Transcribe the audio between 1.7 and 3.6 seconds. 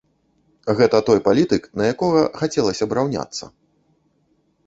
на якога хацелася б раўняцца.